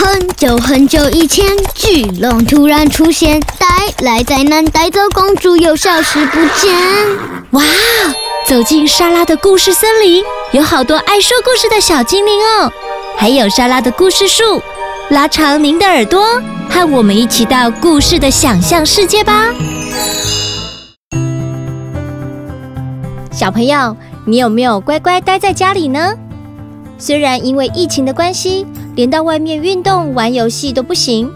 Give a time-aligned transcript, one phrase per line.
[0.00, 3.66] 很久很久以前，巨龙突然出现，带
[4.06, 6.72] 来灾难，带走公主，又消失不见。
[7.50, 7.64] 哇！
[8.46, 10.22] 走进莎拉的故事森林，
[10.52, 12.72] 有好多爱说故事的小精灵哦，
[13.16, 14.62] 还有莎拉的故事树。
[15.08, 16.40] 拉长您的耳朵，
[16.70, 19.46] 和我们一起到故事的想象世界吧。
[23.32, 26.14] 小朋友，你有没有乖乖待在家里呢？
[26.98, 28.64] 虽然因为疫情的关系，
[28.98, 31.32] 连到外面运动、玩游戏都不行，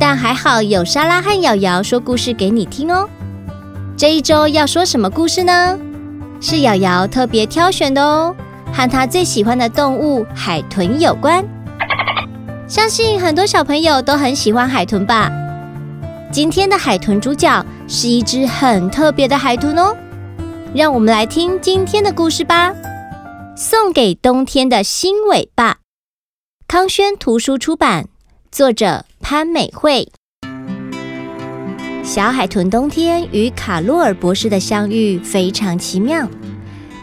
[0.00, 3.06] 但还好有莎拉和瑶瑶说故事给你听哦。
[3.94, 5.78] 这一周要说什么故事呢？
[6.40, 8.34] 是瑶瑶特别挑选的哦，
[8.72, 11.44] 和她最喜欢的动物海豚有关。
[12.66, 15.30] 相信很多小朋友都很喜欢海豚吧？
[16.32, 19.94] 今天的海豚主角是一只很特别的海豚哦。
[20.72, 22.72] 让我们来听今天的故事吧。
[23.54, 25.76] 送给冬天的新尾巴。
[26.70, 28.08] 康轩图书出版，
[28.52, 30.06] 作者潘美惠。
[32.04, 36.28] 小海豚冬天与卡洛尔博士的相遇非常奇妙。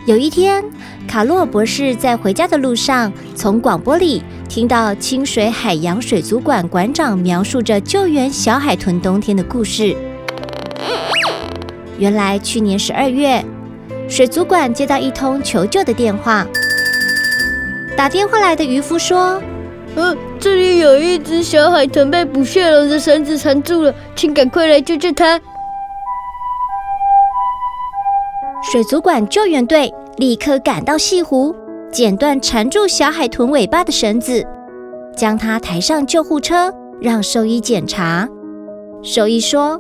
[0.06, 0.64] 有一天，
[1.08, 9.98] 卡洛尔博士在回家的路上，从广播里听到清水海洋水族馆馆长描述着救援小海豚冬天的故事。
[11.98, 13.44] 原来，去年十二月，
[14.08, 16.46] 水族馆接到一通求救的电话。
[17.98, 19.42] 打电话来的渔夫说。
[19.96, 25.40] 呃，这里有一只小海豚被捕蟹笼的绳子缠住了，请赶快来救救它！
[28.72, 31.56] 水族馆救援队立刻赶到西湖，
[31.92, 34.46] 剪断缠住小海豚尾巴的绳子，
[35.16, 38.28] 将它抬上救护车，让兽医检查。
[39.02, 39.80] 兽医说：“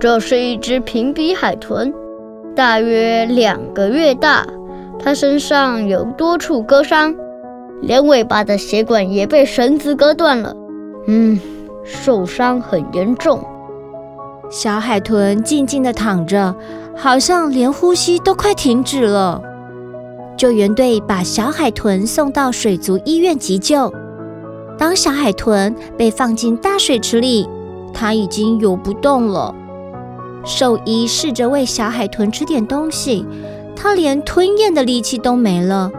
[0.00, 1.94] 这是一只平鼻海豚，
[2.56, 4.44] 大约两个月大，
[4.98, 7.14] 它身上有多处割伤。”
[7.82, 10.54] 连尾巴的血管也被绳子割断了，
[11.06, 11.38] 嗯，
[11.84, 13.44] 受伤很严重。
[14.50, 16.54] 小海豚静静地躺着，
[16.96, 19.42] 好像连呼吸都快停止了。
[20.36, 23.92] 救援队把小海豚送到水族医院急救。
[24.78, 27.48] 当小海豚被放进大水池里，
[27.92, 29.54] 它已经游不动了。
[30.44, 33.26] 兽医试着喂小海豚吃点东西，
[33.74, 35.90] 它连吞咽的力气都没了。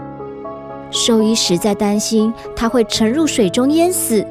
[0.91, 4.25] 兽医实在担心它会沉入水中淹死，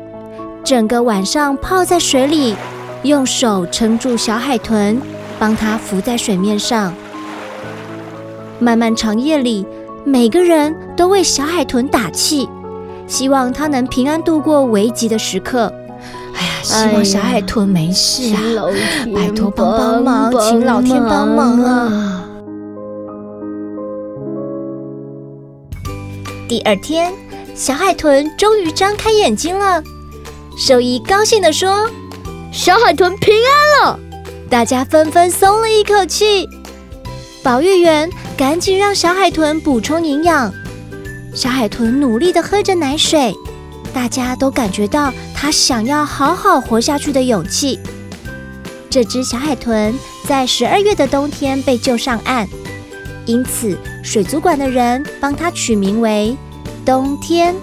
[0.64, 2.54] 整个晚上泡在水里，
[3.02, 5.00] 用手撑住小海豚，
[5.38, 6.92] 帮它浮在水面上。
[8.58, 9.66] 漫漫长夜里，
[10.04, 12.48] 每个人都为小海豚打气，
[13.06, 15.70] 希望它能平安度过危急的时刻。
[16.34, 18.40] 哎呀，希望小海豚没事啊！
[19.14, 22.15] 拜托帮帮忙，请老天帮忙啊！
[26.48, 27.12] 第二天，
[27.56, 29.82] 小海豚终于张开眼睛了。
[30.56, 31.90] 兽医高兴地说
[32.52, 33.98] ：“小海豚平安了。”
[34.48, 36.48] 大家纷纷松了一口气。
[37.42, 40.52] 保育员赶紧让小海豚补充营养。
[41.34, 43.34] 小海豚努力地喝着奶水，
[43.92, 47.80] 大家都感觉到它想要好好活下去的勇气。
[48.88, 52.48] 这只小海豚在十二月的冬天被救上岸。
[53.26, 56.36] 因此，水族馆的人帮它取名为
[56.86, 57.56] “冬天”。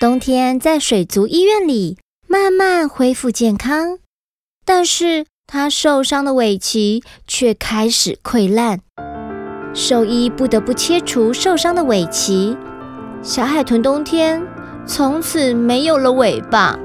[0.00, 3.98] 冬天在水族医院里慢慢恢复健康，
[4.64, 8.78] 但是它受伤的尾鳍却开始溃烂，
[9.74, 12.56] 兽医不得不切除受伤的尾鳍。
[13.20, 14.40] 小海豚冬天
[14.86, 16.78] 从此没有了尾巴。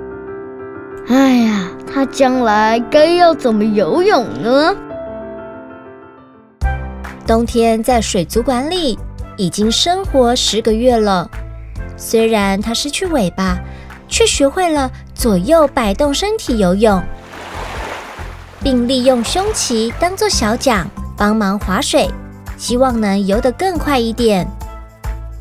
[1.09, 4.76] 哎呀，它将来该要怎么游泳呢？
[7.25, 9.00] 冬天在水族馆里
[9.38, 11.29] 已经生活十个月了，
[11.95, 13.57] 虽然它失去尾巴，
[14.09, 17.01] 却学会了左右摆动身体游泳，
[18.61, 20.85] 并利用胸鳍当做小桨
[21.17, 22.09] 帮忙划水，
[22.57, 24.45] 希望能游得更快一点。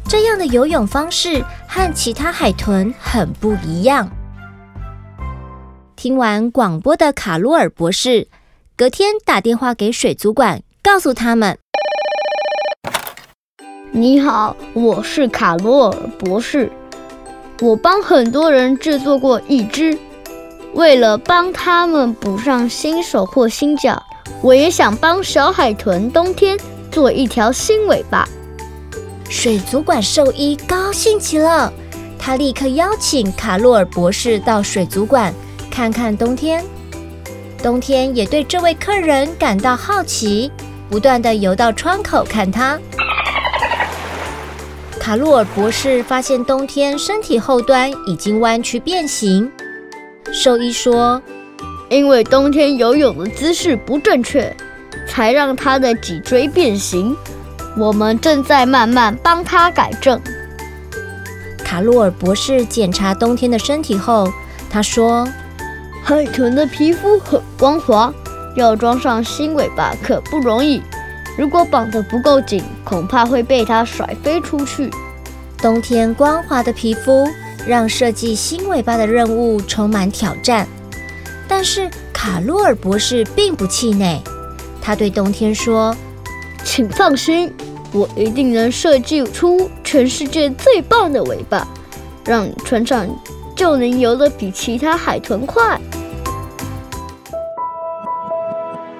[0.08, 4.08] 这样的游泳方式和其他海豚很不一样。
[5.96, 8.28] 听完广播的卡洛尔博士，
[8.76, 11.58] 隔天打电话给水族馆，告诉他们。
[13.94, 16.72] 你好，我是卡罗尔博士。
[17.60, 19.98] 我帮很多人制作过义肢，
[20.72, 24.02] 为了帮他们补上新手或新脚，
[24.40, 26.58] 我也想帮小海豚冬天
[26.90, 28.26] 做一条新尾巴。
[29.28, 31.70] 水族馆兽医高兴极了，
[32.18, 35.34] 他立刻邀请卡罗尔博士到水族馆
[35.70, 36.64] 看看冬天。
[37.62, 40.50] 冬天也对这位客人感到好奇，
[40.88, 42.78] 不断地游到窗口看他。
[45.02, 49.50] 卡洛尔博士发现冬天身体后端已经弯曲变形。
[50.32, 51.20] 兽医说，
[51.90, 54.54] 因为冬天游泳的姿势不正确，
[55.08, 57.16] 才让他的脊椎变形。
[57.76, 60.20] 我们正在慢慢帮他改正。
[61.64, 64.32] 卡洛尔博士检查冬天的身体后，
[64.70, 65.26] 他说
[66.04, 68.14] ：“海豚的皮肤很光滑，
[68.54, 70.80] 要装上新尾巴可不容易。
[71.36, 74.90] 如果绑得不够紧，恐怕会被它甩飞出去。”
[75.58, 77.26] 冬天光滑的皮肤
[77.66, 80.66] 让设计新尾巴的任务充满挑战，
[81.46, 84.20] 但是卡洛尔博士并不气馁。
[84.80, 85.96] 他对冬天说
[86.64, 87.52] ：“请放心。”
[87.94, 91.68] 我一定能设计出全世界最棒的尾巴，
[92.24, 93.06] 让船长
[93.54, 95.78] 就能游得比其他海豚快。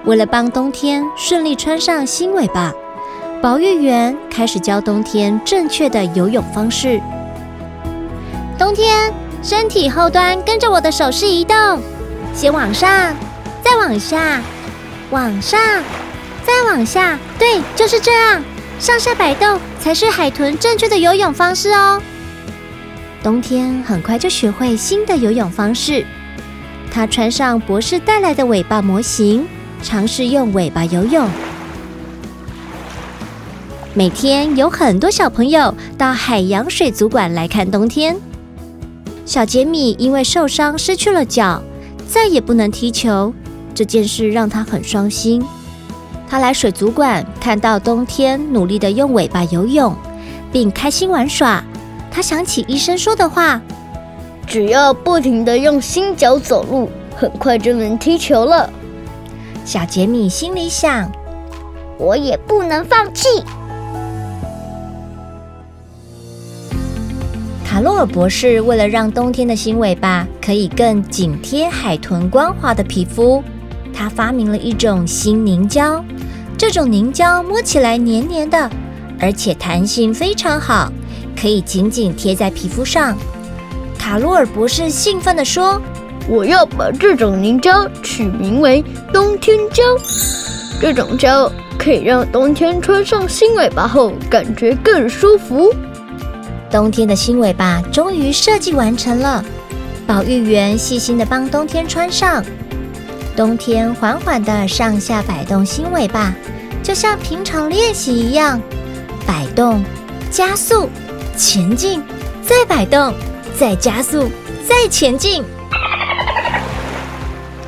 [0.05, 2.73] 为了帮冬天顺利穿上新尾巴，
[3.41, 7.01] 保育员开始教冬天正确的游泳方式。
[8.59, 11.81] 冬天，身体后端跟着我的手势移动，
[12.33, 13.15] 先往上，
[13.63, 14.41] 再往下，
[15.09, 15.59] 往上，
[16.45, 17.17] 再往下。
[17.39, 18.43] 对，就是这样。
[18.79, 22.01] 上下摆动才是海豚正确的游泳方式哦。
[23.21, 26.05] 冬天很快就学会新的游泳方式，
[26.91, 29.47] 他穿上博士带来的尾巴模型，
[29.83, 31.29] 尝试用尾巴游泳。
[33.93, 38.15] 每天有很多小朋友到海洋水族馆来看冬天。
[39.25, 41.61] 小杰米因为受伤失去了脚，
[42.07, 43.31] 再也不能踢球，
[43.75, 45.43] 这件事让他很伤心。
[46.27, 49.95] 他来水族馆，看到冬天努力的用尾巴游泳，
[50.51, 51.63] 并开心玩耍。
[52.09, 53.61] 他想起医生说的话
[54.47, 58.69] ：“只要不停的用新脚走路，很快就能踢球了。”
[59.65, 61.11] 小杰米心里想
[61.97, 63.43] ：“我也不能放弃。”
[67.65, 73.43] 卡洛尔博士为了让冬天的新尾巴可以更紧贴海豚光滑的皮肤，
[73.93, 76.03] 他发明了一种新凝胶。
[76.55, 78.69] 这种凝胶摸起来黏黏的，
[79.19, 80.91] 而且弹性非常好，
[81.35, 83.17] 可以紧紧贴在皮肤上。
[83.97, 85.81] 卡洛尔博士兴奋地说
[86.27, 89.83] ：“我要把这种凝胶取名为冬天胶。
[90.81, 95.73] 这种胶可以让冬天穿上新尾巴后感觉更舒服。”
[96.71, 99.43] 冬天的新尾巴终于设计完成了，
[100.07, 102.43] 保育员细心的帮冬天穿上。
[103.35, 106.33] 冬天缓缓的上下摆动新尾巴。
[106.81, 108.61] 就像平常练习一样，
[109.25, 109.81] 摆动、
[110.29, 110.89] 加速、
[111.37, 112.03] 前进，
[112.41, 113.13] 再摆动、
[113.57, 114.29] 再加速、
[114.67, 115.45] 再前进。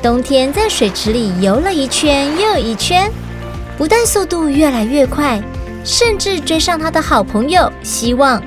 [0.06, 3.10] 冬天在水池里游了一圈又一圈，
[3.76, 5.42] 不但速度越来越快，
[5.82, 8.40] 甚至追上他的好朋友希望。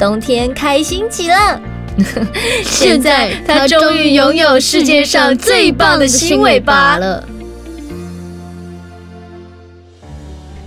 [0.00, 1.62] 冬天开心极了，
[2.66, 7.24] 现在他终于拥有世界上最棒的新尾巴了。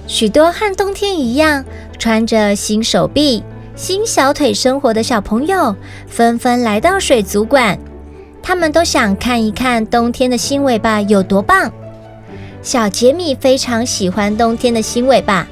[0.08, 1.66] 许多和冬天一样
[2.00, 3.44] 穿着新手臂、
[3.76, 5.76] 新小腿生活的小朋友
[6.08, 7.78] 纷纷来到水族馆，
[8.44, 11.72] 他们都想看一看冬天的新尾巴有多棒。
[12.62, 15.48] 小杰米非常喜欢冬天的新尾巴，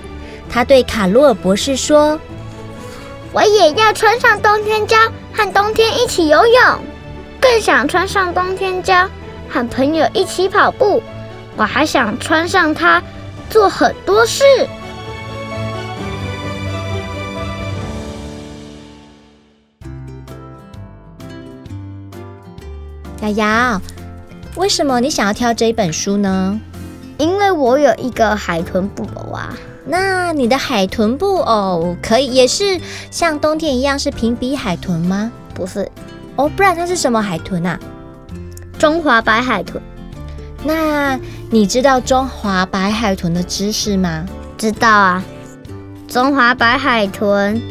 [0.50, 2.20] 他对卡洛尔博士说
[3.34, 4.98] ：“我也要穿上冬天胶，
[5.34, 6.80] 和冬天一起游泳，
[7.40, 9.10] 更想穿上冬天胶，
[9.50, 11.02] 和朋友一起跑步。
[11.56, 13.02] 我还想穿上它。”
[13.50, 14.46] 做很多事。
[23.22, 23.82] 瑶瑶，
[24.56, 26.60] 为什么你想要挑这一本书呢？
[27.18, 29.54] 因为我有一个海豚布偶啊。
[29.86, 35.32] 那你的海豚布偶可以也是像冬天一样是平鼻海豚吗？
[35.54, 35.88] 不是。
[36.36, 37.80] 哦，不然它是什么海豚啊？
[38.80, 39.82] 中华白海豚。
[40.64, 41.20] 那
[41.52, 44.26] 你知道中华白海豚的知识吗？
[44.58, 45.24] 知道啊，
[46.08, 47.62] 中华白海豚，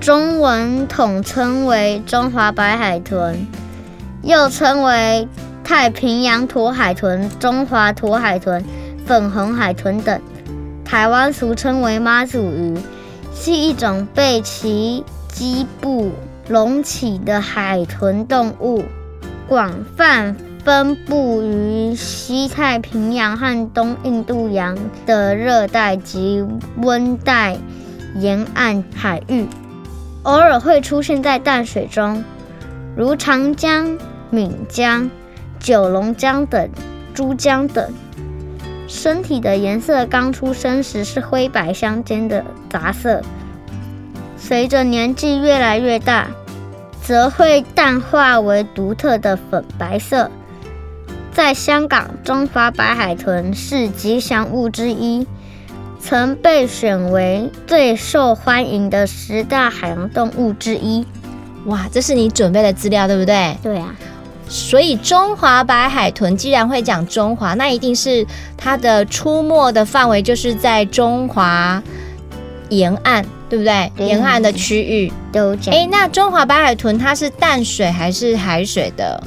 [0.00, 3.46] 中文统称为中华白海豚，
[4.28, 5.26] 又称为
[5.64, 8.62] 太平洋驼海豚、中华驼海豚、
[9.06, 10.20] 粉红海豚等。
[10.84, 12.76] 台湾俗称为妈祖鱼，
[13.34, 16.12] 是一种被其基部
[16.46, 18.84] 隆起的海豚动物，
[19.48, 20.36] 广泛。
[20.64, 26.44] 分布于西太平洋和东印度洋的热带及
[26.82, 27.56] 温带
[28.16, 29.46] 沿岸海域，
[30.24, 32.22] 偶尔会出现在淡水中，
[32.94, 33.96] 如长江、
[34.30, 35.10] 闽江、
[35.58, 36.68] 九龙江等
[37.14, 37.92] 珠江等。
[38.86, 43.20] 身体的颜色刚出生时是灰白相间的杂色，
[44.38, 46.28] 随着年纪越来越大，
[47.02, 50.30] 则会淡化为独特的粉白色。
[51.32, 55.26] 在香港，中华白海豚是吉祥物之一，
[56.00, 61.06] 曾被选为最受欢迎的十大海洋动物之一。
[61.66, 63.56] 哇，这是你准备的资料，对不对？
[63.62, 63.94] 对啊。
[64.48, 68.26] 所以中华白海豚既然会讲中华，那一定是
[68.56, 71.82] 它的出没的范围就是在中华
[72.70, 73.92] 沿岸，对不对？
[73.94, 75.74] 对沿岸的区域都讲。
[75.74, 79.22] 哎，那中华白海豚它是淡水还是海水的？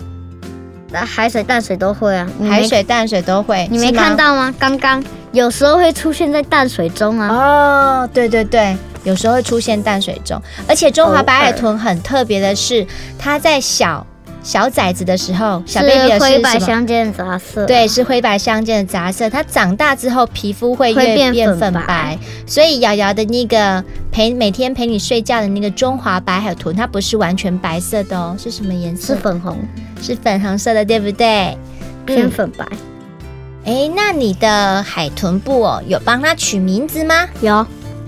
[0.92, 2.28] 那海水、淡水都会啊。
[2.50, 3.68] 海水、淡水都会。
[3.72, 4.54] 你没看到吗？
[4.58, 7.28] 刚刚有时候会出现在淡水中啊。
[7.30, 10.42] 哦，对对对，有时候会出现淡水中。
[10.68, 12.86] 而且中华白海豚很特别的是，
[13.20, 14.06] 它在小。
[14.44, 19.30] 小崽子的时候，小 baby 是灰白相间的杂色，对，是灰白相间的杂色。
[19.30, 22.18] 它长大之后，皮肤会越变粉白。
[22.48, 29.14] 所以瑶瑶的那个陪每天陪你睡觉的那个中华白海豚，它不是完全白色的哦，是什么颜色？
[29.14, 29.58] 是粉红，
[30.02, 31.56] 是粉红色的，对不对？
[32.06, 32.66] 偏粉白。
[33.64, 37.28] 哎、嗯，那你的海豚布哦，有帮它取名字吗？
[37.42, 37.64] 有，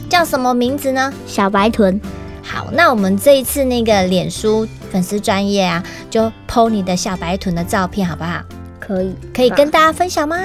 [0.10, 1.14] 叫什么名字呢？
[1.28, 2.02] 小白豚。
[2.42, 8.44] 好，那我们这一次那个脸书粉丝专业啊，就 po 你的小白豚的照片，好不好？
[8.80, 10.38] 可以，可以跟大家分享吗？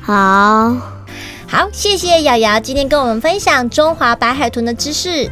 [0.00, 0.76] 好，
[1.48, 5.28] 好，谢谢瑶瑶今天跟我们分享中华白海豚的知识。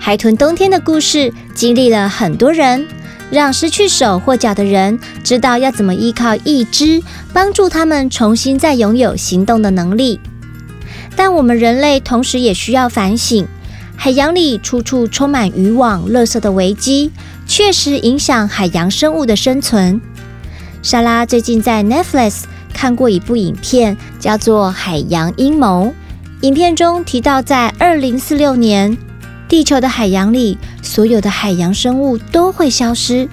[0.00, 2.88] 海豚冬天的故事，经历了很多人。
[3.28, 10.20] 让失去手或脚的人知道要怎么依靠义肢，帮助他们重新再拥有行动的能力。
[11.16, 13.46] 但我们人类同时也需要反省：
[13.96, 17.10] 海洋里处处充满渔网、垃圾的危机，
[17.46, 20.00] 确实影响海洋生物的生存。
[20.82, 22.42] 莎拉最近在 Netflix
[22.72, 25.86] 看过一部影片，叫做《海洋阴谋》。
[26.42, 28.96] 影片中提到，在二零四六年，
[29.48, 33.26] 地球的海洋里，所有的海洋生物都会消失。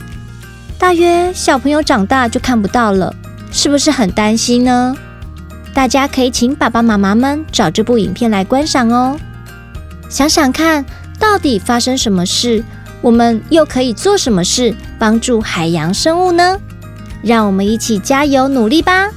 [0.80, 3.14] 大约小朋友长大就看不到了，
[3.52, 4.96] 是不是很担心呢？
[5.74, 9.18] 大家可以请爸爸妈妈们找这部影片来观赏哦。
[10.08, 10.86] 想想看，
[11.20, 12.64] 到底发生什么事，
[13.02, 16.60] 我们又可以做什么事帮助海洋生物呢？
[17.24, 19.10] 让我们一起加油努力吧！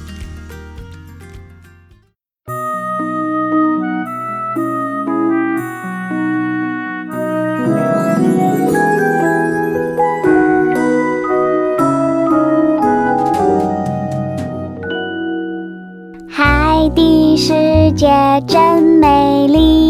[17.97, 18.07] 姐
[18.45, 19.86] 真美丽，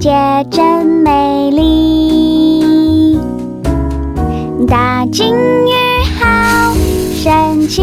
[0.00, 0.10] 姐
[0.48, 3.18] 真美丽，
[4.68, 5.72] 大鲸鱼
[6.20, 6.72] 好
[7.14, 7.82] 神奇，